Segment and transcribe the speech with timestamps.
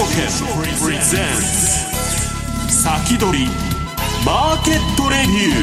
[0.00, 0.06] プ
[0.90, 1.26] レゼン
[2.66, 3.46] ツ先取り
[4.24, 5.60] マーケットレビュ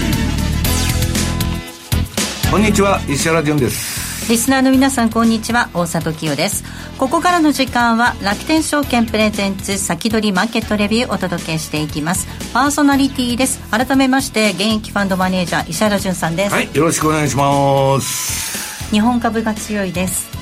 [2.45, 4.29] ーこんにちは石原潤です。
[4.29, 5.71] リスナーの皆さんこんにちは。
[5.73, 6.63] 大里清です。
[6.99, 12.27] ここからの時間は楽天証券プレゼンツ先取りマーケットレビューお届けしていきます。
[12.53, 13.59] パーソナリティです。
[13.71, 16.53] 改めまして現役ファンドマネージャー石原潤さんです。
[16.53, 18.91] はいよろしくお願いします。
[18.91, 20.36] 日本株が強いです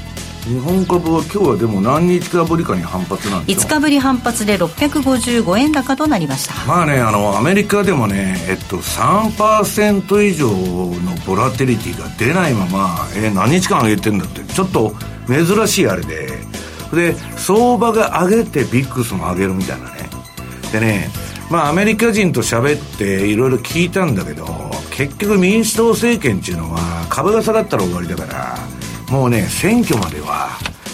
[0.46, 6.54] 日本株は今日はでも何日かぶりかに反発なんですよ5日ぶり反発で655円高となりました。
[6.68, 14.44] まあねあのアメリカでもねえっと3%以上のボラテリティが出ないまま、えー、何日間上げてんだって。
[14.44, 14.94] ちょっと
[15.28, 16.28] 珍しいあれで。
[16.94, 20.10] で相場が上げてビックスも上げるみたいなね。
[20.72, 21.10] でね
[21.50, 24.46] まあアメリカ人と喋っていろいろ聞いたんだけど
[24.92, 28.75] 結局民主党政権っていうのは株が下がったら終わりだから
[29.10, 30.50] もうね、選挙までは、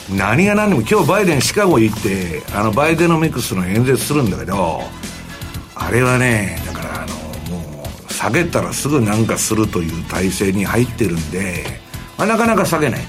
[0.09, 4.81] 何が何でも、今日バイデンシカゴ行って、あの、バイデノミクスの演説するんだけど、
[5.75, 7.15] あれはね、だからあの、
[7.55, 11.63] もう、下げたらすぐなんかするという体制に入ってるんで、
[12.17, 13.01] まあ、なかなか下げない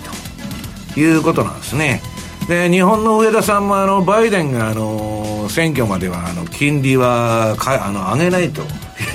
[0.95, 2.01] ということなんですね。
[2.49, 8.63] で、日本の上田さんもあの、バイデンがあの、選挙まではあの、金利はか、あの、上げないと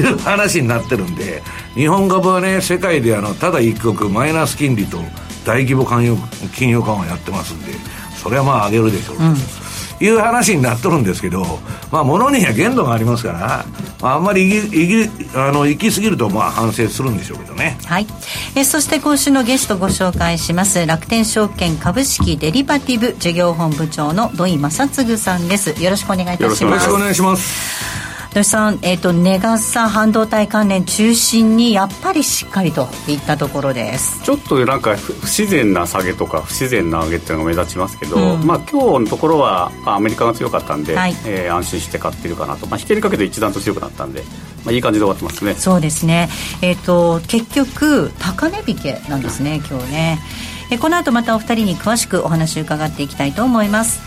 [0.02, 1.42] いう話になってるんで、
[1.76, 5.00] 日本株はね、世界であの、ただ一国マイナス金利と、
[5.48, 6.18] 大規模金融
[6.54, 7.72] 金融緩和やってますんで
[8.22, 11.46] それはまあ上げるでしょう、うん、いう話になっとるんですけど
[11.90, 13.66] まあ物には限度がありますから、
[14.02, 17.78] まあ、あんまりいきいきあの行き過ぎるとまあ反省するんでしょうけどね。
[17.86, 18.08] はい。
[18.56, 20.86] えそして今週のゲストご紹介します。
[20.86, 25.82] 楽天証券株式デリバティブ事業本部長の土井正嗣さんです。
[25.82, 26.64] よろしくお願いいたします。
[26.64, 28.07] よろしくお願いします
[28.38, 34.24] 土井さん、えーと、値傘半導体関連中心にやっぱりしっかりといったところです。
[34.24, 44.22] ちょっとなんか不自然な下げとか不自然な上げっていうのが目立ちますけど、うん、まあ今日のところはアメリカが強かったんで、はい、えー、安心して買ってるかなと、まあ、引けにかけて一段と強くなったんで、
[44.64, 45.56] まあ、いい感じで終わってますね。
[45.56, 46.30] そうですね、
[46.62, 50.20] えーと、結局高値引けなんですね今日ね。
[50.70, 54.02] えこの後またお二人に詳しくお話を伺っていきたいと思います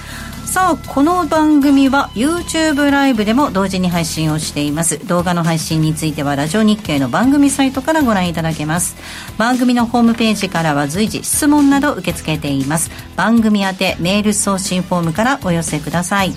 [0.44, 4.98] さあこの番組は YouTube ライブでも同時に配信をしています。
[5.06, 8.96] 動画の配信についてはラジオ日経の番組サイトからご覧いただけます。
[9.38, 12.90] 番組のホームページからは随時質問など受け付けています。
[13.16, 16.34] 番組宛てメール送信フォームからお寄せください。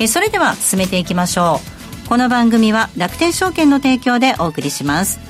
[0.00, 1.60] えそれでは進めていきましょ
[2.06, 2.08] う。
[2.08, 5.29] この番組は楽天証券の提供でお送りします。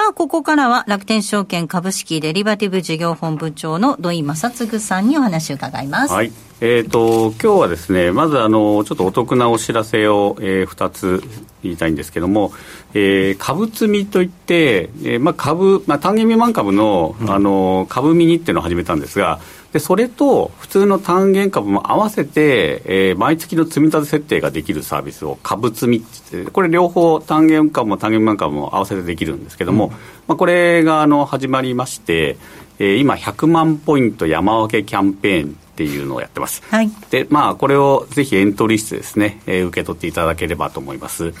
[0.00, 6.14] さあ、ここからは楽天証券株式デリバティブ事業本部長の土井正嗣さんにお話を伺います。
[6.14, 6.32] はい。
[6.62, 11.22] えっ、ー、と、今日はですね、まずあの、ちょっとお得なお知らせを、えー、2つ
[11.62, 12.52] 言いたいんですけども、
[12.92, 19.40] えー、株積みといって、えー、まあ株、まあ単元未満株の、あの、株ミニっていうのを始めたんですが、
[19.72, 32.36] でそれと普通の単元株も合わせて、えー、毎月の積み立て設定ができるサービスを株積みってこれ両方単元株も単元満株も合わせてできるんですけども、うん、まあ、これがあの始まりまして、
[32.80, 41.32] えー、今100万ポイント山分けキャンペーンっていうのをやってます、はい、でまあこれをぜひエントリー室ですね、えー、受け取っていただければと思います。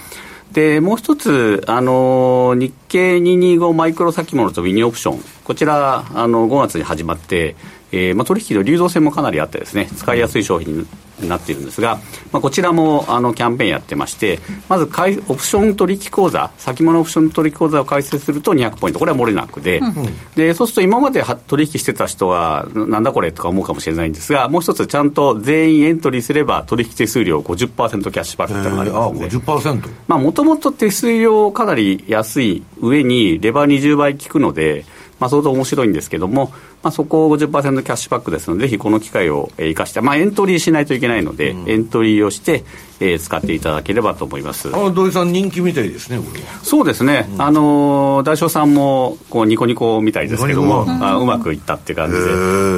[0.52, 7.54] でもう一つ、あの日経225マイクロ先物とミニオプション、こちら、あの5月に始まって、
[7.92, 10.86] えーまあ、取引の流動性もかなりあってですね使いやすい商品
[11.20, 11.98] になっているんですが、
[12.32, 14.38] まあ、こちらもあのキャンペーンやってまして
[14.68, 34.84] まず買いオプション取引口座先物オプション取引口座を開設すると200ポイントこれは漏れなくでうん、でそうすると今まで取引してた人はなんだこれとか思うかもしれないんですがもう一つちゃんと全員エントリーすれば取引手数料50%キャッシュバックというのがありますので、えー、もともと手数料かなり安い上にレバー20倍効くので
[35.20, 36.52] まあ、相当面白いんですけども、
[36.82, 42.64] まあ、そこを50%キャッシュバックですので、ぜひこの機会を生かして、まあ、エントリーしないといけないので、うん、エントリーをして、
[43.00, 44.74] えー、使っていただければと思います。
[44.74, 46.20] あ土井さん、人気みたいですね、
[46.62, 52.16] そうですね、うん、あの大将さんもこうニコニコみたいですけども、あうまくいったって感じ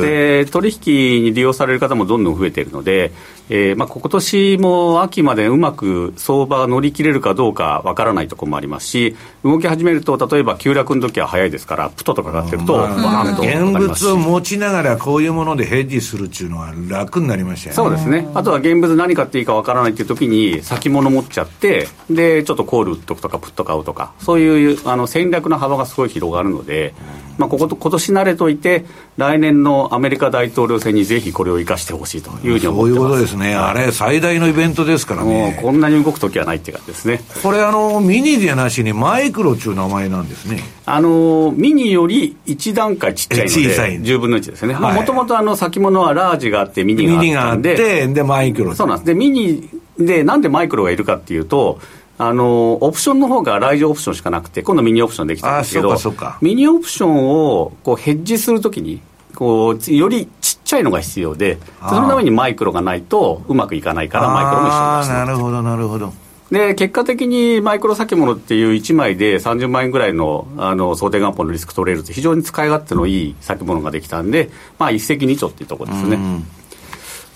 [0.01, 0.45] で。
[0.45, 3.13] で、取引に利用される方もどんどん増えているので、
[3.51, 17.77] えーまあ、今年も秋までうまく相場が乗り切れるかどうかわからないところもありますし、動き始めると、例えば急落の時は早いですから、プトとかかってると、まあ、現物を持ちながら、こういうものでヘッジするっていうのは楽になりましたよね。
[17.77, 26.95] そうですねあとは現物何買っていいかわからないっていう時に、先物持っちゃって、で、ちょっとコール売っとくとか、プット買うとか、そういうあの戦略の幅がすごい広がるので、
[27.39, 28.85] まあ、ここと今年慣れといて、
[29.17, 32.73] 来年のアメリカ大統領選にぜひこれを生かしてほしいというふうに思ってます。
[32.73, 33.55] そういうことですね。
[33.55, 35.59] あれ、最大のイベントですからね。
[35.61, 37.23] こんなに動く時はないっていう感じですね。
[37.43, 40.63] これ、あの、ミニでなしにマイクロという名前なんですね。
[40.85, 44.75] あの、ミニより1段階ちっちゃいので、小さい10分の1ですね。
[44.75, 48.75] もともとあの、先物はラージがあって、ミニがあってで、で、マイクロ。
[48.75, 49.07] そうなんです。
[49.07, 49.69] で、ミニ
[49.99, 51.79] で、なんでマイクロがいるかっていうと、
[52.19, 55.97] あのオプションの方が来場オプションしかなくて、今度ミニオプションできたんですけど、
[56.41, 59.01] ミニオプションをこうヘッジするときに、
[59.35, 61.59] こうよりちっちゃいのが必要で、
[61.89, 66.13] そのためにマイクロがないとうまくいかないから、マイクロも一緒になるほど、なるほど。
[66.53, 76.19] で結果的にマイクロ先物っていう1枚で30万円ぐらいのあの想定元本のリスク取れると非常に使い勝手のいい先物ができたんで、まあ、一石二鳥っていうところですね。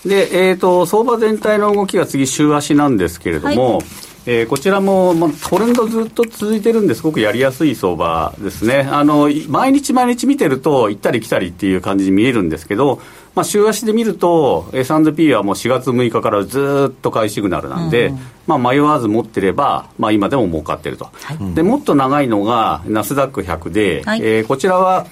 [0.05, 3.85] で、えーと、相場全体の動きが次、週足なんですけれども、はい。
[4.29, 8.81] えー、こちらも、まあ、トレンドずっと続いてるんですごくやりやすい相場ですね。
[8.91, 12.99] あの毎日毎日見てると行ったり来たりっていう感じに見えるんですけど、
[13.35, 25.07] まあ、週足で見ると S&P はもう4月6日からずっと買いシグナルなんで、うん、まあ、迷わず持ってれば、まあ、今でも儲かってると、はい、でもっと長いのがナスダック100で、はい、えー、こちらは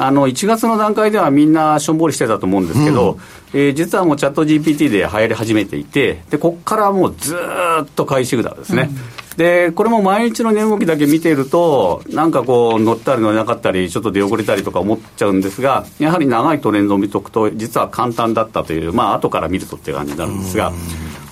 [0.00, 3.18] あの1月の段階ではみんなしょんぼりしてたと思うんですけど、うん、
[3.52, 8.88] えー、実はもうチャット GPT で流行り始めていて、でここからもうずっと買いシグナルですね。
[8.90, 9.36] うん。
[9.36, 20.72] でこれも毎日の値動きだけ見ていると、なんかこう、乗ったり乗れなかったり、ちょっと出遅れたりとか思っちゃうんですが、やはり長いトレンドを見とくと、実は簡単だったという、まあ後から見るとっていう感じになるんですが、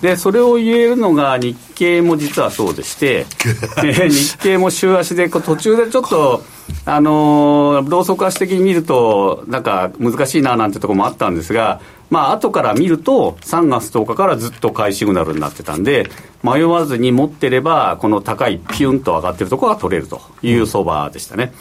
[0.03, 3.27] でそれを言えるのが、日経も実はそうでして、
[3.83, 6.45] 日経も週足で、途中でちょっと、
[6.85, 11.81] あのー、ローソク足的に見ると、なんか難しいななんてところもあったんですが、
[12.11, 16.09] まあ後から見ると、3月10日からずっと買いシグナルになってたんで、
[16.45, 21.53] 迷わずに持ってれば、この高いピュンと上がってるところが取れるという相場でしたね。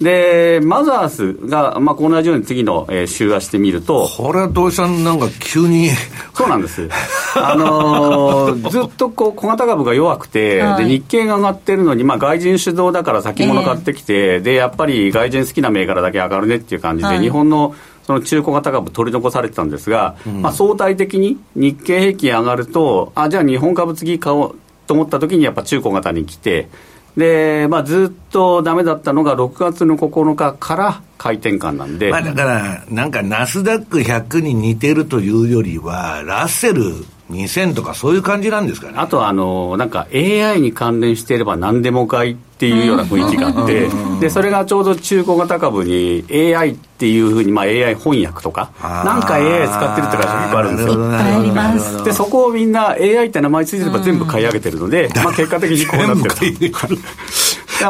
[0.00, 4.08] で、マザーズが、まあ、同じように次の、えー、週足で見ると。
[4.16, 5.90] これは土井さん、なんか急に。
[6.34, 6.88] そうなんです。
[7.36, 17.74] あのー、ずっとこう小型株が弱くて、はい、で日経が上がってるのに、まあ、外人主導だから先物買ってきて、えー、で、やっぱり外人好きな銘柄だけ上がるねっていう感じで、はい、日本の
[18.06, 24.54] その中古型株取り残されてたんですが、うん、まあ、相対的に日経平均上がると、あ、じゃあ日本株次買おう
[24.86, 26.68] と思った時にやっぱ中古型に来て、
[27.16, 32.10] で、まあ、ずっとだめだったのが6月の9日から回転換なんで。
[32.10, 38.94] まあ、だから、なんかナスダック100に似てるというよりは、ラッセル2000とかそういう感じなんですかね。
[38.96, 43.88] あとは、あの、なんか AI に関連していれば何でも買いっていうような雰囲気があって、
[44.20, 51.16] で、それがちょうど中古型株に AI っていうふうに、まあ AI 翻訳とか、なんか AI 使ってるって会社がいっぱいあるんですよ。
[51.16, 52.04] あります。
[52.04, 56.56] で、そこをみんな AI って名前ついてれば全部買い上げてるので、まあ結果的にこうなってる。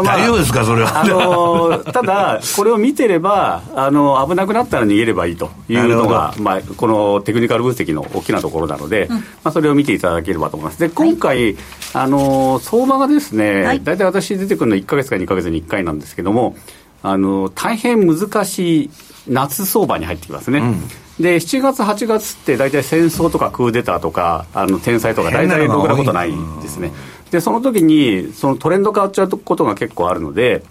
[0.03, 1.01] まあ、大丈夫ですか、それは。
[1.01, 10.79] あのただ、これを見てればあの、危なくなったら逃げればいいというのが、まあ、このテクニカル分析の大きなところなので、うん、まあ、それを見ていただければと思います。
[10.79, 11.57] で今回、はい、
[11.95, 16.57] あの相場がですね、大、体、私出てくるの1か月か2か月に1回なんですけども、
[17.03, 18.91] あの大変難しい
[19.27, 20.59] 夏相場に入ってきますね。
[20.59, 20.83] うん
[21.21, 26.33] で7月、8月って大体戦争とかクーデターとかあの天災とか大体ろくなことない
[26.63, 26.93] ですね。
[27.31, 30.63] でその時にそのトレンド変わっちゃうことが結構あるので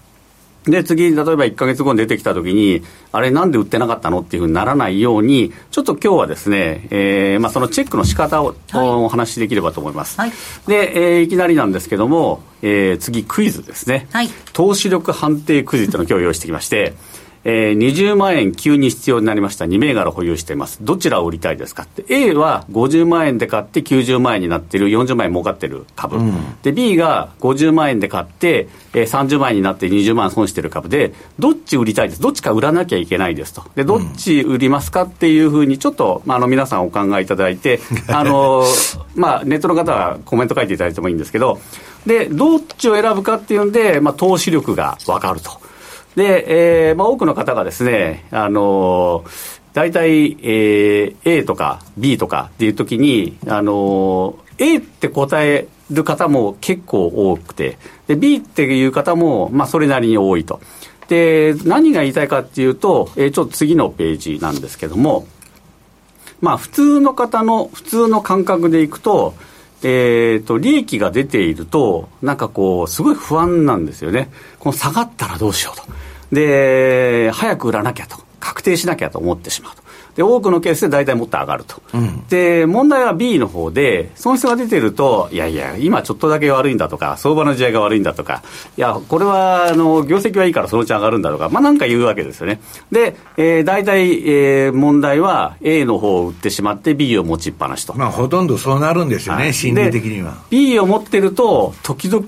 [0.65, 10.19] で、次、例えば1か月後に出てきたときに、あれ、なんで売ってなかったのっていうふうにならないように、ちょっと今日はですね、えーまあ、そのチェックの仕方を、はい、お話しできればと思います。
[10.19, 10.31] はい、
[10.67, 14.07] で、えー、いきなりなんですけども、えー、次、クイズですね。
[14.11, 16.93] はい、投資力判定クイズというのを今日用意してきまして、
[17.45, 19.65] えー、20万円急に必要になりました。
[19.65, 20.79] 2銘柄保有しています。
[20.81, 21.83] どちらを売りたいですか？
[21.83, 22.03] って。
[22.09, 26.17] A は50万円で買って90万円になっている、40万円儲かってる株。
[26.17, 32.21] うん、で、B が50万円で買って、えー、30万円になって20万損してる株で、どっち売りたいです？
[32.21, 33.63] どっちか売らなきゃいけないですと。
[33.75, 37.79] で、どっち売りますかっていうふうに、ちょっと、まあ、あの、皆さんお考えいただいて、
[38.09, 38.63] あの、
[39.15, 41.59] まあ、ネットの方はコメント書いていただいてもいいんですけど、
[42.05, 45.68] で、どっちを選ぶかっていうんで、まあ、投資力がわかると。
[46.15, 60.59] で、えーまあ、多くの方がですね、あのー、大体、えー、A とか B とかっていうときに、あのー、A って答える方も結構多くて、で B っていう方も、まあ、それなりに多いと。
[61.07, 65.27] で、何が言いたいかっていうと、えー、ちょっと次のページなんですけども、
[66.41, 69.33] まあ、普通の方の、普通の感覚でいくと、
[69.81, 74.29] えーと、利益が出ていると、なんかこう、すごい不安なんですよね。
[74.59, 75.83] この下がったらどうしようと。
[76.35, 78.17] で、早く売らなきゃと。
[78.39, 79.83] 確定しなきゃと思ってしまうと。
[80.19, 81.81] で、多くのケースで大体もっと上がると。
[81.93, 88.43] うん、で、問題は B の方で、損失が出てると、いやいや、今ちょっとだけ悪いんだとか、相場の時代が悪いんだとか、
[88.77, 92.59] いや、これは、あの、業績はいいからそのうち上がるんだとか、まあなんか言うわけですよね。
[92.91, 97.93] で、えー、大体、えー、問題は A の方を売ってしまって B を持ちっぱなしと。
[97.97, 100.33] まあほとんどそうなるんですよね、はい、心理的には。
[100.49, 102.25] B を持ってると、時々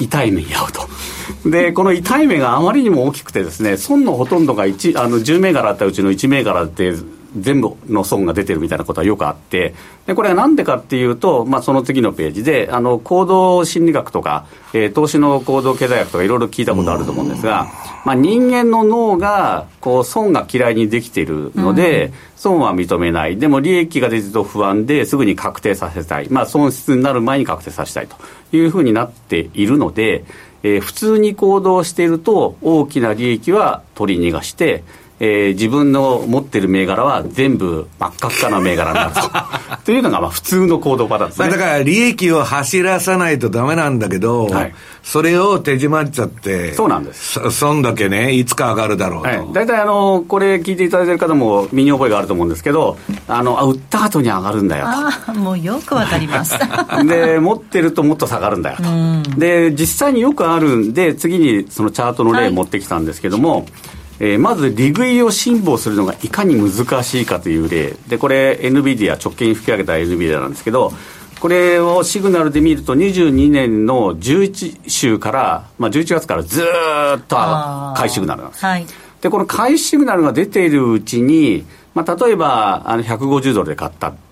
[0.00, 0.80] 痛い目に遭うと。
[1.44, 6.94] で、この痛い目があまりにも大きくてですね、損のほとんどが1、あの、10銘柄あったうちの1銘柄って、
[7.36, 9.74] 全部の損が出てるみたいなことはよくあって、
[10.06, 17.66] でこれはなんでかっていうと、まあ、その次のページで、あの行動心理学とか、えー、投資の行動経済学とかいろいろ聞いたことあると思うんですが、
[18.04, 28.16] まあ、人間の脳がこう損が嫌いにできているので、損は認めない、でも利益が出ると不安ですぐに確定させたい、まあ、損失になる前に確定させたいと
[28.56, 30.24] いうふうになっているので、
[30.62, 34.82] えー、普通に行動していると大きな利益は取り逃がして、
[35.20, 39.20] えー、自分の持ってる銘柄は全部真っ赤っかな銘柄になると
[39.84, 41.48] というのがまあ普通の行動パターンですね。
[41.48, 47.50] だから利益を走らさないとダメなんだけど、はい、それを手締まっちゃって、そうなんです。
[47.50, 49.28] 損だけね、いつか上がるだろうと。
[49.28, 52.96] はい、大体あの、これ聞いていただいてる方も身に覚えがあると思うんですけど、
[53.26, 55.32] あの、あ売った後に上がるんだよと。
[55.32, 56.54] あもうよくわかります。
[57.08, 59.40] で、持ってるともっと下がるんだよと。
[59.40, 63.64] で、実際によくあるんで、次にそのチャートの例持ってきたんですけども、はい
[64.20, 67.94] えー、まず利食いを辛抱するのがいかに難しいかという例。
[68.08, 70.92] でこれ NVIDIA 直近吹き上げた NVIDIA なんですけど
[71.40, 77.36] これをシグナルで見ると22年の11週から、まあ、11月からずっと
[77.96, 78.86] 買いシグナルなんです、はい、
[79.20, 84.12] でこの買いシグナルが出ているうちに、まあ、例えばあの150ドルで買った。
[84.12, 84.27] と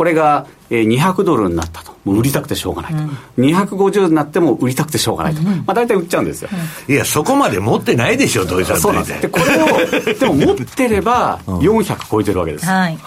[0.00, 1.90] これが200ドルになったと。
[2.06, 6.48] もう売りたくてしょうがないと、うん、250になっても売りたくてしょうがないと、うん、まあ、大体売っちゃうんですよ、
[6.88, 9.20] いやそこまで持ってないでしょ土井さんそうなんです。
[9.20, 12.98] でこれをでも持ってれば400超えてるわけです、はい、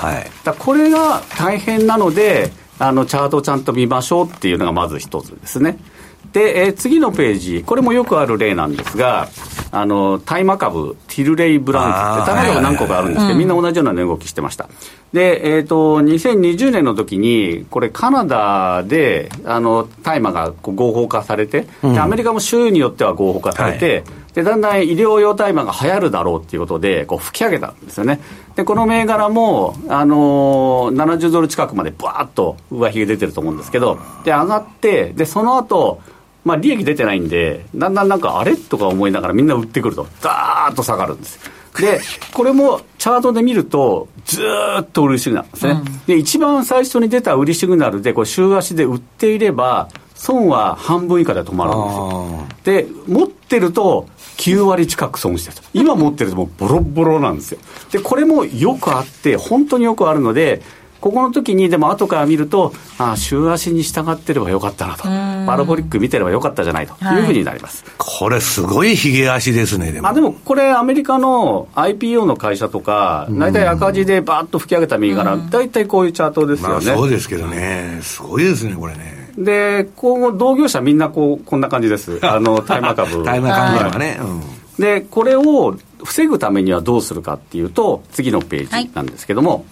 [0.44, 5.80] だこれが大変なのであのチャートをちゃんと見ましょうっていうのがまず一つですね
[6.34, 9.30] で、えー、次のページ、これもよくある例なんですが、
[9.72, 14.68] あの大麻株、ティルレイ・ブラウンズって、大麻株何個かあるんですけど、みんな同じような値動きしてました。
[15.13, 24.04] で、えっ、ー、と、2020年の時に、これ、カナダで、あの大麻が合法化されて、で、アメリカも州によっては合法化されて、はい。
[24.34, 28.20] でだんだん医療用大麻が流行るだろうっていうことでこう吹き上げたんですよね。
[28.56, 36.02] でこの銘柄も、あのー、70ドル近くまでぶわっと上髭出てると思うんですけどで上がってでその後
[36.44, 41.40] まあ、利益出てないんで、だんだんなんか、あれとか思いながらみんな売ってくると、ダーッと下がるんです。
[41.80, 42.02] で、
[42.34, 44.42] これもチャートで見ると、ず
[44.82, 53.08] っと売りシグナルですね、うん、で、一番最初に出た売りシグナルで、これ、週足で売っていれば、損は半分以下で止まるんですよ。
[53.08, 54.08] で、持ってると、
[54.38, 57.60] 9割近く損してる今持ってるともうボロボロなんですよ。
[57.92, 60.62] で、これもよくあって、本当によくあるので、
[61.03, 70.07] ここの時にでも後から見ると、ああ、週足に従ってればよかったなと、パラボリック見てればよかったじゃないというふうになります、はい、これ、すごいひげ足ですね、でも。
[70.07, 76.86] あでもこれ、アメリカの IPO の会社とか、大体赤字でばーっと吹き上げた右から大体こういうチャートですよね。
[76.86, 79.33] まあ、そうですけどね、すごいですね、これね。
[79.38, 83.25] で、こう同業者みんなこうこんな感じです、 あの大麻株。
[83.25, 84.41] 大麻株はね、うん。
[84.81, 89.63] でこれを防ぐためにはどうするかっていうと次のページなんですけども、はい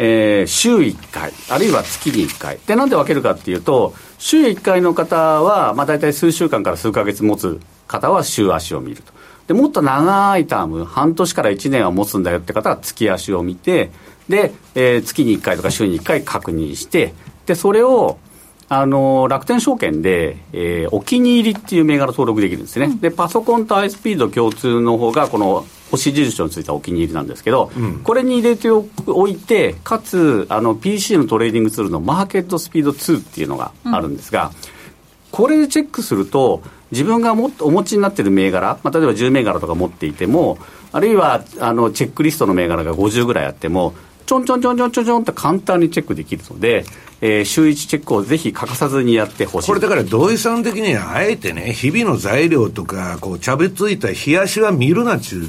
[0.00, 2.58] えー、週1回、あるいは月に1回。
[2.66, 9.12] で、なんで分けるかっていうと、週1回の方は、まあ大体数週間から数ヶ月持つ方は週足を見ると。
[9.48, 13.90] でもっと長いターム、半年から1年は持つんだよって方は月足を見て、
[14.28, 17.12] で、えー、月に1回とか週に1回確認して、
[17.46, 18.18] で、それを、
[18.70, 28.84] あの楽天証券で、えー、お気に入りっていう銘柄登録できるんですね、うん、でパソコンと iSpeed 共通の方がこの星印のついたお気に入りなんですけど、うん、これに入れてお
[29.26, 34.52] いてかつあの PC のトレーディングツールのマーケットスピード2っていうのがあるんですが、うん、
[35.30, 40.58] これでチェックすると自分がもお持ちになっている銘柄、まあ、例えば10銘柄とか持っていても
[40.92, 43.94] あるいはあのチェックリストの銘柄が50ぐらいあっても
[44.28, 46.84] ちょんちょんちょんちょんちょんちょんって簡単にチェックできるので、
[47.22, 49.68] えー、週1チェックをぜひ欠かさずにやってほしい。
[49.68, 55.44] これだから土井さん的にはあえてね日々の材料とかこうちゃぶついた日足は見るなっちゅう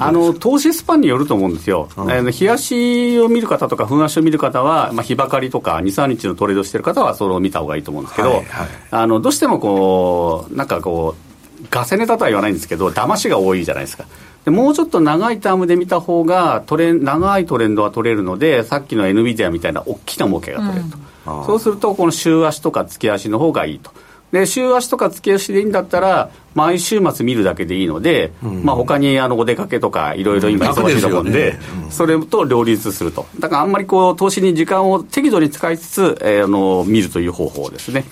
[0.00, 11.33] あの投資スパンによると思うんですよ、冷やしを見る方とか、ふん足を見る方は、まあ、日ばかりとか、2、3日のトレードしてる方は、それを見た方がいいと思うんですけど、はいはい、あのどうしてもこう、なんかこう、
[11.70, 14.04] ガセネタとは言わないんですけど、騙しが多いじゃないですか。
[14.44, 20.98] でもうちょっと長いタームで見た方がトレ長いトレンドは取れるのでさっきの NVIDIA みたいな大きな儲けが取れると、
[21.38, 23.90] うん、そうするとこの週足とか月足の方がいいと。
[24.32, 31.60] で週足とか月足でいいんだったら毎週末見るだけでいいので、うん、まあ他にあのお出かけとかいろいろ今忙しいと思うんで、ね。
[31.84, 33.26] うん、それと両立すると。
[33.38, 38.04] だからあんまりこう投資に時間を適度に使いつつ、えー、あの見るという方法ですね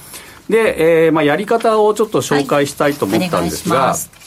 [0.48, 4.22] で、えーまあ、やり方をちょっと紹介したいと思ったんですが、はい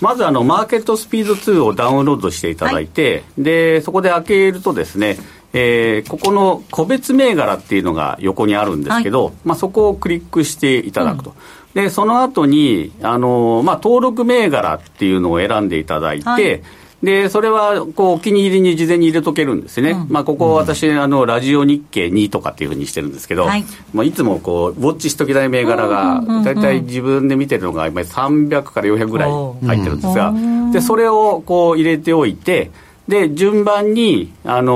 [0.00, 5.18] まずあのマーケットスピード2をダウンロードしていただいて、はい、でそこで開けるとですね、
[5.52, 11.30] えー、ここの個別銘柄っていうのが横にあるんですけど、はい、まあ、そこをクリックしていただくと。
[11.30, 11.36] うん。
[11.82, 16.62] でその後にあのまあ、登録銘柄っていうのを選んでいただいて、はい、
[17.02, 23.64] でそれはこうお気に入りに事前に入れとけるんですね、うん、まあ、ここ私、あのラジオ日経2とかっていうふうにしてるんですけど、はい、
[23.94, 30.34] まあ、いつもこうウォッチしときたい銘柄が、大体自分で見てるのが今300から400ぐらい入ってるんですが、
[30.72, 32.70] でそれをこう入れておいて、
[33.08, 34.72] で順番に、あの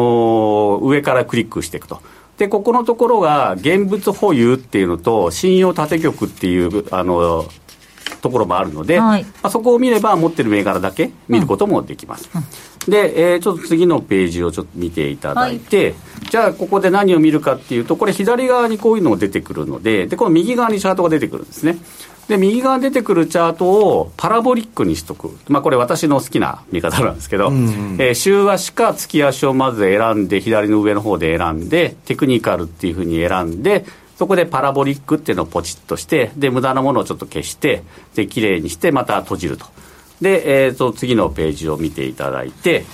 [0.81, 2.01] ー、上からクリックしていくと。
[2.39, 7.45] でここのところが現物保有っていうのと信用縦局っていうあの
[8.25, 12.41] ところもあるので、はい、まあ、そこを見れば持ってる銘柄だけ見ることもできます、うん。
[12.41, 12.45] う
[12.89, 15.95] ん、で、えー、ちょっと次のページをちょっと見ていただいて、はい、
[16.31, 21.77] じゃあここで何を見るかっていうとこれ左側にこういうのが出てくるのででこの右側にチャートが出てくるんですね。
[22.29, 33.85] で右側に出てくるチャートをパラボリックにしとく、まあ、これ私の好きな見方なんですけど、うんうん、えー、週足か月足をまず選んで左の上の方で選んでテクニカルっていうふうに選んで
[34.17, 37.83] そこでパラボリックっていうのをポチッとして、で、無駄なものをちょっと消して、
[38.15, 39.67] で、綺麗にして、また閉じると。
[40.21, 42.85] で、えっ、ー、と、次のページを見ていただいて、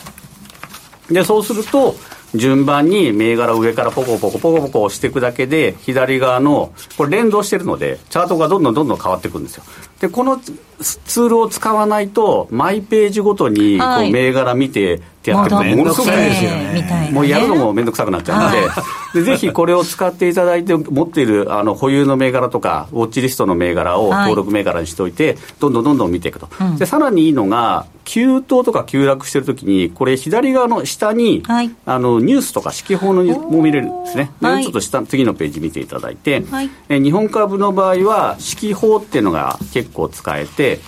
[1.11, 1.94] で、そうすると、
[2.35, 9.64] 順番に銘柄上からポコポコポコポコ押していくだけで、左側の、これ連動してるので、チャートがどんどんどんどん変わっていくんですよ。
[10.01, 17.11] で、このツールを使わないと、マイページごとにこう銘柄見てってやってもものすごくですよね。
[17.12, 26.49] もうやるのも面倒くさくなっちゃうので、でぜひこれを使っていただいて、持っているあの保有の銘柄とか、ウォッチリストの銘柄を登録銘柄にしておいて、どんどんどんどん見ていくと。
[26.79, 34.33] で、さらにいいのが、急騰とか急落してるときに、これ、左側の下に、はい、あのニュースとか指揮法のも見れるんですね。
[34.40, 40.81] はい、ちょっと下次のページ見ていただいて、はい、え日本株の場合は、指揮法っていうのが結構使えて、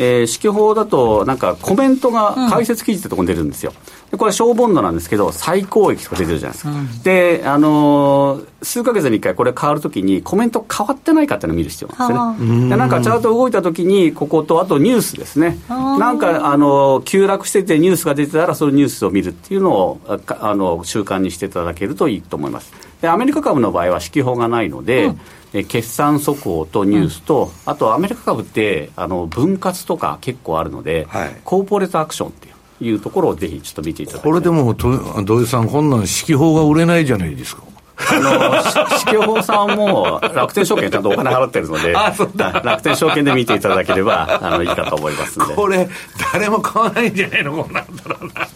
[0.00, 3.72] えー、指揮法だと、なんかコメントが解説記事ってとこに出るんですよ。
[4.10, 6.70] でこれは小ボンドなんですけど、最高益とか出てるじゃないですか。
[6.70, 12.68] うん、で、あのー、数か月に1回これ変わるときにコメント変わってないかっていうのを見る必要なんですね。
[12.68, 15.58] で、なんかチャート動いたときに、ここと、あとニュースですね。
[15.68, 22.72] なんか、あのー、急落しててニュースが出てたら、そのニュースを見るっていうのを、あの、習慣にしていただけるといいと思います。
[23.02, 25.20] で、アメリカ株の場合は指揮法がないので、うん
[25.52, 32.55] え決算速報とニュースと、うん、あとアメリカ株ってあの分割とか結構あるので、はい、コーポレートアクションっていう
[33.00, 37.62] ところをぜひちょっと見ていただきこれでも土井さんこんなん指揮法が売れないじゃないですか。
[37.98, 41.92] あの、指揮法さんも楽天証券ちゃんとお金払ってるので、
[42.62, 45.54] 楽天証券で見ていただければ、あの、いいかと思いますんで。
[45.54, 45.88] これ、
[46.32, 48.46] 誰も買わないんじゃないのこんなんだろうな。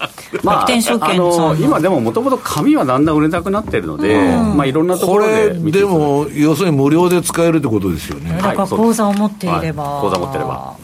[0.42, 4.16] まあ、楽天証券あの今でももともと紙はだんだん売れなくなってるので、
[4.54, 8.38] まあいろんなところでこれでも要するに無料で使えるってことですよね。
[8.40, 10.74] だから口座を持っていれば、はい、口座持ってれば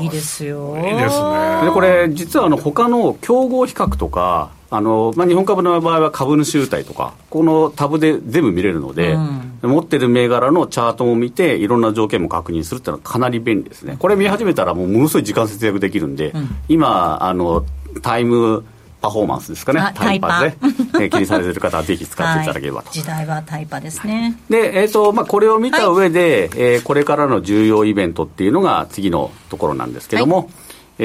[0.00, 0.76] いいですよ。
[0.76, 1.62] いいですね。
[1.64, 13.98] でこれ実はあの他の競合比較とかあのまあ、日本株の場合は株主優待とか、このタブで全部見れるので、うん、持ってる銘柄のチャートも見て、いろんな条件も確認するっていうのはかなり便利ですね。
[13.98, 17.66] これ見始めたらもうものすごい時間節約できるんで、うん、今あの、
[18.00, 18.64] タイム
[19.02, 20.56] パフォーマンスですかね、タイパで、
[21.00, 22.88] え気にされてる方はぜひ使っていただければと。
[22.88, 24.38] はい、時代はタイパですね。
[24.48, 30.46] で、えっ、ー、と、まあ、これを見た上で、はい、えー、これからの重要イベントっていうのが次のところなんですけども、はい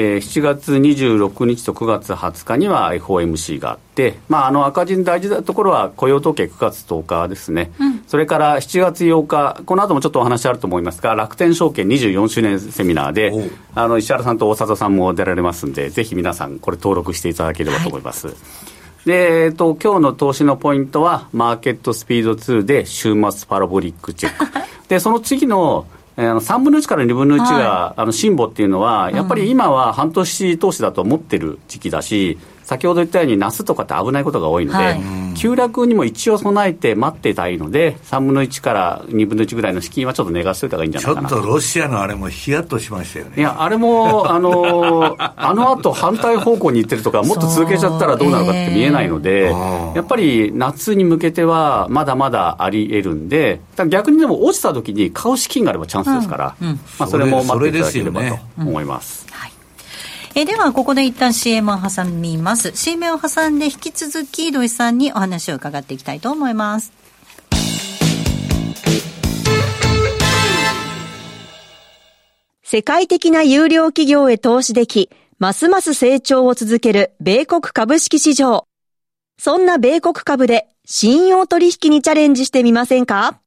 [0.00, 18.28] ー、7月26日と9月20日には FOMC があって、まあ、あの赤字の大事なところは雇用統計9月10日ですね、うん、それから7月8日、この後もちょっとお話あると思いますが、楽天証券24周年セミナーで、あの石原さんと大里さんも出られますんで、ぜひ皆さん、これ、登録していただければと思います。
[18.28, 18.36] はい
[19.04, 24.46] で、えっと、今日の投資のポイントは、マーケットスピード2で週末パラボリックチェック。
[24.88, 25.86] で、その次の
[26.18, 35.00] えー、3分の1から2分の1が、はい、あの辛抱っていうのは、やっぱり今は半年投資だと思ってる時期だし、先ほど言ったように、夏とかって危ないことが多いので、はい、
[35.38, 41.28] 急落にも一応備えて待ってたいので、3分の1から2分の1ぐらいの資金はちょっと寝かしといた方がいいんじゃないかな。
[41.30, 43.32] ちょっとロシアのあれもヒヤッとしましたよね。
[43.38, 56.68] いや、あれも、あの、 あの後反対方向に行ってるとか、もっと続けちゃったらどうなるかって見えないので、えー、やっぱり夏に向けてはまだまだあり得るんで、逆にでも落ちた時に買う資金があればチャンスですから、うん。
[56.68, 59.26] うん、まあ、それも待っていただければと思います。
[59.30, 59.52] はい
[60.40, 62.70] えでは、ここで一旦 CM を挟みます。
[62.76, 66.92] CM を挟んで引き続き土井さんにお話を伺っていきたいと思います。
[72.62, 78.68] 世界的な有料企業へ投資でき、ますます成長を続ける米国株式市場。
[79.40, 83.40] そんな米国株で信用取引にチャレンジしてみませんか？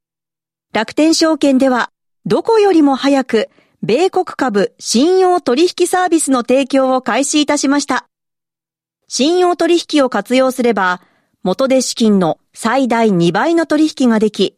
[0.73, 1.89] 楽天証券では、
[2.25, 3.49] どこよりも早く
[3.83, 8.05] 米国株信用取引サービスの提供を開始いたしました。
[9.07, 11.01] 信用取引を活用すれば、
[11.41, 14.55] 元で資金の最大2倍の取引ができ、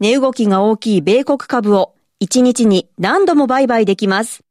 [0.00, 4.44] 値動きが大きい米国株を1日に何度も売買できます。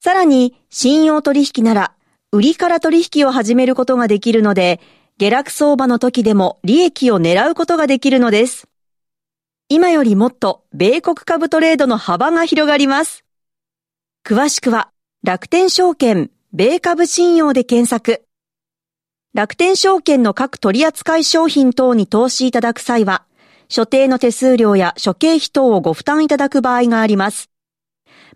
[0.00, 1.92] さらに、信用取引なら、
[2.32, 4.80] 売りから取引を始めることができるので、
[5.18, 8.66] 下落相場の時でも利益を狙うことができるのです。
[9.68, 13.25] 今よりもっと米国株トレードの幅が広がります。
[14.28, 14.90] 詳しくは、
[15.22, 18.24] 楽天証券、米株信用で検索。
[19.34, 23.24] 楽天証券の各取扱商品等に投資いただく際は、
[23.68, 27.50] 所定の手数料や諸経費等をご負担いただく場合があります。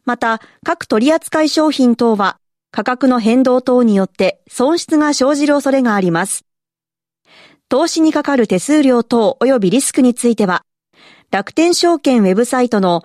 [0.05, 2.39] また、各取扱商品等は、
[2.71, 6.45] 価格の変動等によって損失が生じる恐れがあります。
[7.69, 10.63] 投資にかかる手数料等及びリスクについては、
[11.33, 13.05] 楽天証券ウェブサイトの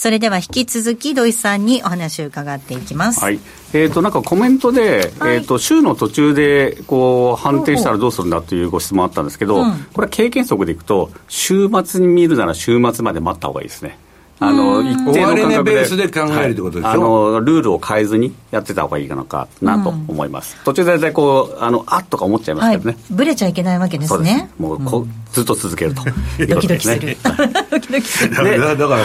[0.00, 3.20] それでは引き続き土井さんにお話を伺っていきます。
[3.20, 3.38] はい。
[3.74, 13.98] えっ、ー、と、なんかコメントで、はい、えっ、ー、と、週の途中で、こう、判定したらどうするんだというご質問あったんですけど、うん、これは経験則でいくと、週末に見るなら週末まで待った方がいいですね。
[14.42, 24.50] あの一定の価格でベースで考えるってことでしょ、はい、あのルールを変えずにやってた方がいいのかなと思います、うん、途中で大体こうあのあっとか思っちゃいますけどね、はい、ぶれちゃいけないわけですね。
[24.58, 26.02] もうこ、うん、ずっと続けると。
[26.48, 27.16] ドキドキする。
[27.70, 28.34] ドキドキする。
[28.34, 29.04] だから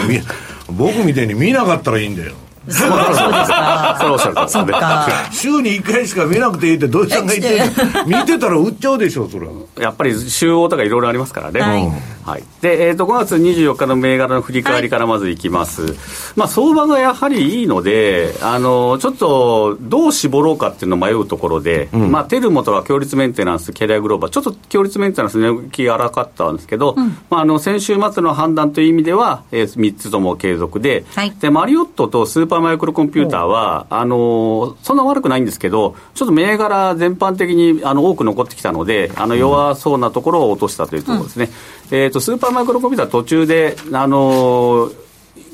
[0.70, 2.32] 僕みたいに見なかったらいいんだよ
[2.68, 3.98] そうですか。
[4.00, 5.08] そうおっしゃるとそか。
[5.32, 9.52] 週に1回しか見なくていいって土井さんが言って見てたら売っちゃうでしょ、それは。
[9.78, 11.60] やっぱり週応とかいろいろありますからね。
[11.60, 12.16] はい。
[12.26, 15.82] はい、で、えっ、ー、と、5月24日の銘柄の振り返りからまずいきます。
[15.82, 15.92] はい、
[16.34, 41.44] まあ、相場がやはりいいので、あの、ちょっと、どう絞ろうかっていうのを迷うところで、うん、まあ、テルモとか強烈メンテナンス、キャリアグローバー、ちょっと強烈メンテナンス値動き荒かったんですけど、うん、まあ、あの、先週末の判断という意味では、えー、3つとも継続で、はい、で、マリオットとスーパーマイクロコンピューターは、あの、そんな悪くないんですけど、ちょっと銘柄全般的にあの多く残ってきたので、あの弱そうなところを落としたというところですね。
[41.44, 41.50] うん
[41.90, 44.94] えーと、スーパーマイクロコンピューター途中で、あのー、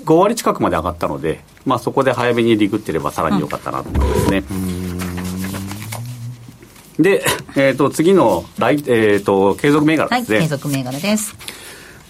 [0.04, 4.44] 5割近くまで上がったので、まあ、そこで早めにリグってればさらに良かったなと思いますね。
[6.98, 7.24] で、
[7.56, 10.38] えーと、次の来、えーと、継続銘柄ですね。
[10.38, 11.36] はい、継続銘柄です。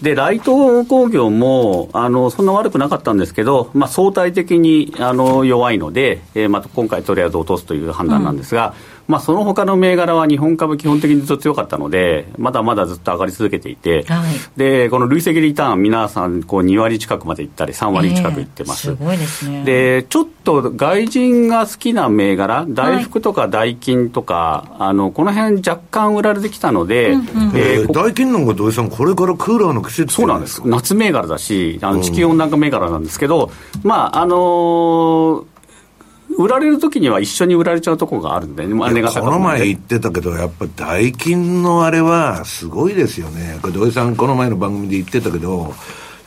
[0.03, 18.89] で、ライト工業も、あの、そんな悪くなかったんですけど、まあ、相対的に、あの、弱いので、えー、まあ、今回とりあえず落とすという判断なんですが、うんまあ、その他の銘柄は日本株基本的にずっと強かったので、まだまだずっと上がり続けていて、はい、でこの累積リターン、皆さんこう2割近くまでいったり、3割近くいってます。
[18.89, 19.63] えー、すごいですね。
[19.65, 27.25] でちょっと外人が好きな銘柄、大福とか大金とか、はい、あのこの辺若干売られてきたので、うんうん。
[27.55, 33.51] えー、大金なんか土井さん、これからクーラーのそうなんです、夏銘柄だし、あの地球温暖化銘柄なんですけど、
[33.83, 35.53] うん、まああのー
[36.37, 43.59] 売られる時には一緒に売られちゃうところがあるんで、ね、まあ、この前言ってたけど、やっぱダイキンのあれはすごいですよね。
[43.61, 45.73] これ土井さんこの前の番組で言ってたけど、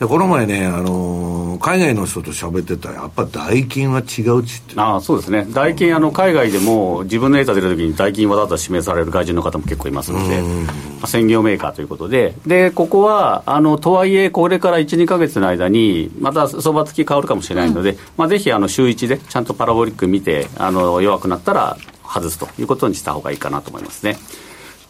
[0.05, 4.73] この前ね、あのー、海外の人と喋ってたら、やっぱ代金は違うっつって。
[4.77, 24.17] あそうですね、代金、あの海外でも自分のデータ出るときに代金わざわざ指名される外人の方も結構いますので、まあ、専業メーカーということで、でここはあのとはいえ、これから1、2か月の間に、また相場付き変わるかもしれないので、うん、まあ、ぜひあの週1でちゃんとパラボリック見て、あの弱くなったら外すということにした方がいいかなと思いますね。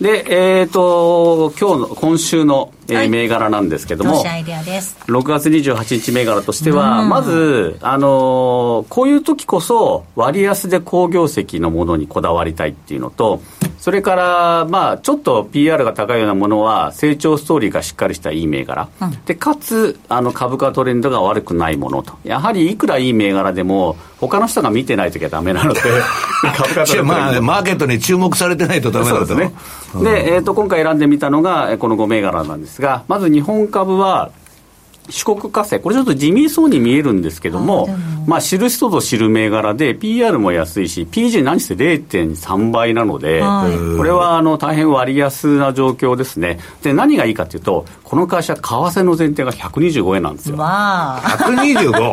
[0.01, 13.41] で、えっ、ー、と、今日の、今週の、えー、はい、銘柄なんですけども、6月28日銘柄としては、まず、あのー、こういう時こそ、割安で好業績のものにこだわりたいっていうのと、
[13.79, 25.81] それから、まあ、ちょっと PR が高いようなものは、成長ストーリーがしっかりしたいい銘柄、うん、でかつあの株価トレンドが悪くないものと、やはりいくらいい銘柄でも、他の人が見てないときはだめなので、
[26.57, 29.35] 株価トレンド まあ、マーケットに注目されてないとだめだと。
[29.35, 29.53] ね。
[30.03, 34.31] で、えーと、今回選んでみたのが、この5銘柄なんですが、まず日本株は、
[35.09, 37.87] 四国火星、これちょっと地味そうに見えるんですけども、
[38.25, 46.59] まあ、知る人ぞ知る銘柄で、PR も安いし、PG 何して0.3倍なので、これはあの大変割安な状況ですね。
[46.83, 50.57] で、何がいいかというと、この会社、為替の前提が125円なんですよ。
[50.57, 51.21] わあ。
[51.21, 52.11] 125?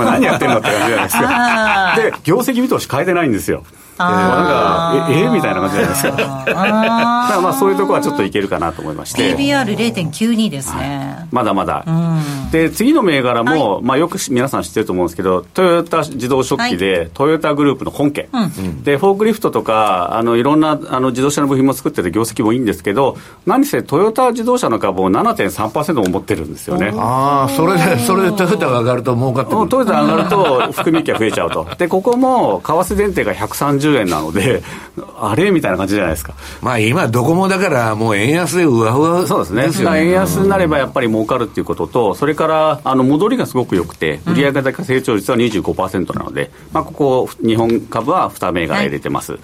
[0.02, 1.94] 何やってんのって感じじゃないですか。
[1.96, 3.64] で、業績見通し変えてないんですよ。
[4.00, 6.10] なんか、え、えみたいな感じじゃないですか。
[6.10, 9.36] だからまあそういうところはちょっといけるかなと思いまして。
[9.36, 11.28] PBR0.92 ですね、はい。
[11.30, 11.84] まだまだ。
[12.50, 26.92] で、次の銘柄も、はい、まあよく皆さん知ってると思うんですけど、トヨタ自動食器で、はい、トヨタグループの本家、うん、で、フォークリフトとか、あの、いろんなあの自動車の部品も作ってて業績もいいんですけど、何せトヨタ自動車の株を7.3%も持ってるんですよね。
[26.96, 29.68] ああ、それで、それでトヨタが上がると儲かってくる。
[29.68, 31.66] トヨタが上がると含み益が増えちゃうと。
[31.78, 34.62] で、ここも、為替前提が130 1円なので、
[35.18, 36.34] あれみたいな感じじゃないですか。
[36.60, 40.06] まあ今、どこもだから、もう円安でうわうわ、そうですね、すね。
[40.06, 49.32] 円安になればやっぱり儲かるっていうことと、それからあの戻りがすごく良くて、売上高成長率は25%なので、まあ、ここ、日本株は2銘柄入れてます。
[49.32, 49.40] はい、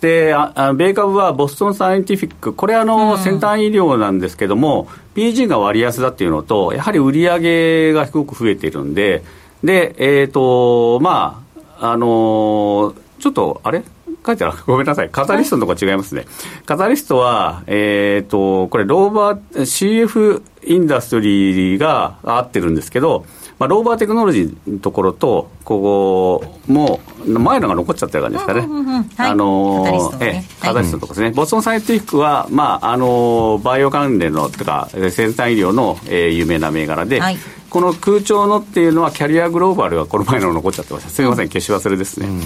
[0.00, 9.22] であ、米株はボストンサイエンティフィック、これあの、先端医療なんですけども、PG が割安だっていうのと、やはり売上がすごく増えているんで、
[9.64, 11.42] で、えっ、ー、と、ま
[11.78, 13.82] あ、あのーちょっと、あれ？
[14.24, 14.58] 書いてある？
[14.66, 15.10] ごめんなさい。
[15.10, 16.26] カタリストのとこ違いますね。
[16.64, 23.24] カタリストは、えっ、ー、と、これ、ローバー、CF インダストリーが合ってるんですけど、
[23.58, 28.68] まあ、ローバーテクノロジーのところと、ここも、前のが残っちゃった感じですかね。
[29.16, 31.30] あのー、えカタリストのとこですね。
[31.30, 37.38] ボストンサイエンティフィックは、まあ、あのー、バイオ関連の、とか、先端医療の、えー、有名な銘柄で、はい、
[37.70, 41.10] この空調のっていうのは、キャリアグローバルがこの前の残っちゃってました。
[41.10, 42.28] すみません、消し忘れですね。
[42.28, 42.40] うん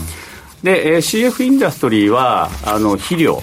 [0.62, 3.42] で、えー、CF インダストリーはあの肥料。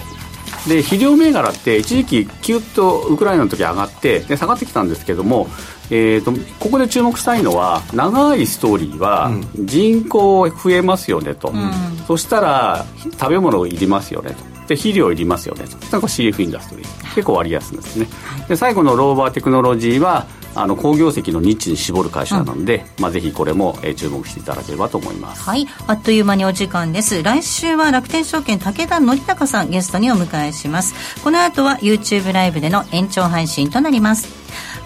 [0.66, 5.46] で肥料銘柄って一時期キュッとウクライナの時上がってで下がってきたんですけども、
[5.90, 11.70] えーと、ここで注目したいのは長いストーリーは人口増えますよねと、うん、
[12.06, 12.84] そしたら
[13.18, 14.36] 食べ物いりますよねと。
[14.68, 15.70] で肥料いりますよねと。
[15.90, 18.06] なんか CF インダストリー結構割安ですね。
[18.48, 20.26] で最後のローバーテクノロジーは
[20.60, 25.42] あの工業績のニッチに絞る会社なので、うん、まあ、ぜひこれも、えー、注目していただければと思います。
[25.42, 25.66] はい。
[25.86, 27.22] あっという間にお時間です。
[27.22, 31.22] 来週は楽天証券武田則孝さんゲストにお迎えします。
[31.22, 34.28] この後は YouTube ライブでの延長配信となります。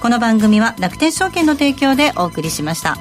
[0.01, 2.97] この番組は楽天証券の提供でお送りしました。